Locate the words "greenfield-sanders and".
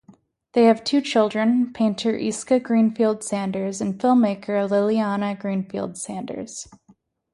2.59-3.99